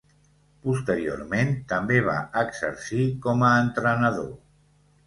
Posteriorment, 0.63 1.53
també 1.75 2.01
va 2.09 2.17
exercir 2.43 3.07
com 3.29 3.47
a 3.53 3.57
entrenador. 3.69 4.35